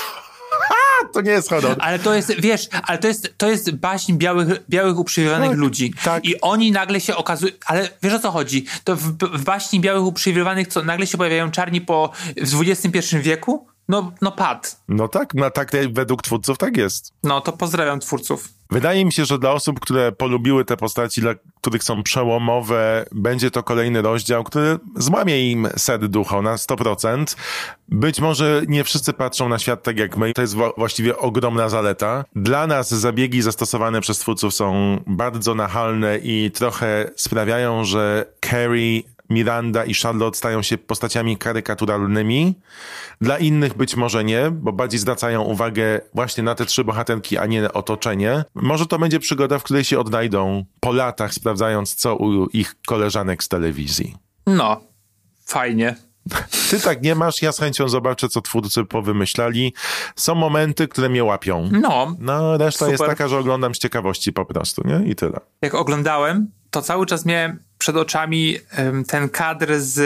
[1.12, 1.76] to nie jest horror.
[1.80, 5.94] Ale to jest, wiesz, ale to jest, to jest baśń białych, białych uprzywilejowanych tak, ludzi.
[6.04, 6.24] Tak.
[6.24, 8.66] I oni nagle się okazują, ale wiesz o co chodzi?
[8.84, 13.66] To w, w baśni białych uprzywilejowanych, co nagle się pojawiają czarni po, w XXI wieku?
[13.88, 14.80] No, no pad.
[14.88, 17.12] No tak, no tak według twórców tak jest.
[17.22, 18.48] No to pozdrawiam twórców.
[18.70, 23.50] Wydaje mi się, że dla osób, które polubiły te postaci, dla których są przełomowe, będzie
[23.50, 27.36] to kolejny rozdział, który złamie im set ducha na 100%.
[27.88, 30.32] Być może nie wszyscy patrzą na świat tak jak my.
[30.32, 32.24] To jest właściwie ogromna zaleta.
[32.36, 39.02] Dla nas zabiegi zastosowane przez twórców są bardzo nachalne i trochę sprawiają, że Carrie
[39.32, 42.54] Miranda i Charlotte stają się postaciami karykaturalnymi.
[43.20, 47.46] Dla innych być może nie, bo bardziej zwracają uwagę właśnie na te trzy bohaterki, a
[47.46, 48.44] nie otoczenie.
[48.54, 53.44] Może to będzie przygoda, w której się odnajdą po latach, sprawdzając co u ich koleżanek
[53.44, 54.16] z telewizji.
[54.46, 54.80] No,
[55.46, 55.96] fajnie.
[56.70, 59.74] Ty tak nie masz, ja z chęcią zobaczę, co twórcy powymyślali.
[60.16, 61.68] Są momenty, które mnie łapią.
[61.72, 62.16] No.
[62.18, 62.92] No, reszta super.
[62.92, 65.10] jest taka, że oglądam z ciekawości po prostu, nie?
[65.10, 65.40] I tyle.
[65.62, 68.58] Jak oglądałem, to cały czas miałem przed oczami
[69.06, 70.00] ten kadr z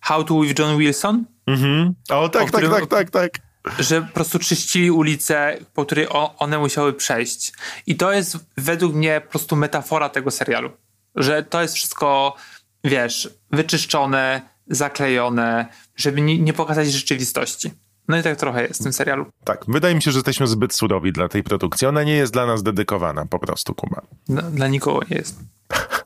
[0.00, 1.24] How to with John Wilson.
[1.46, 1.94] Mhm.
[2.08, 3.30] O, tak, o tak, tak, tak, tak.
[3.78, 6.06] Że po prostu czyścili ulicę, po której
[6.38, 7.52] one musiały przejść.
[7.86, 10.70] I to jest według mnie po prostu metafora tego serialu.
[11.14, 12.36] Że to jest wszystko,
[12.84, 17.70] wiesz, wyczyszczone, zaklejone, żeby nie, nie pokazać rzeczywistości.
[18.08, 19.26] No i tak trochę jest w tym serialu.
[19.44, 21.86] Tak, wydaje mi się, że jesteśmy zbyt surowi dla tej produkcji.
[21.86, 24.02] Ona nie jest dla nas dedykowana, po prostu, Kuba.
[24.28, 25.36] No, dla nikogo nie jest.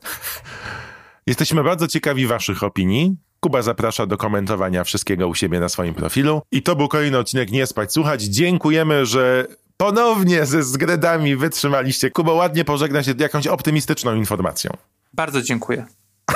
[1.27, 3.15] Jesteśmy bardzo ciekawi Waszych opinii.
[3.39, 6.41] Kuba zaprasza do komentowania wszystkiego u siebie na swoim profilu.
[6.51, 8.21] I to był kolejny odcinek Nie Spać Słuchać.
[8.21, 9.47] Dziękujemy, że
[9.77, 12.11] ponownie ze zgredami wytrzymaliście.
[12.11, 14.71] Kuba ładnie pożegna się jakąś optymistyczną informacją.
[15.13, 15.85] Bardzo dziękuję.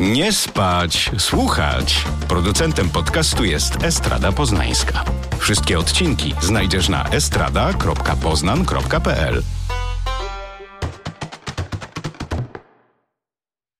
[0.00, 2.04] Nie spać, słuchać.
[2.28, 5.04] Producentem podcastu jest Estrada Poznańska.
[5.38, 9.42] Wszystkie odcinki znajdziesz na estrada.poznan.pl.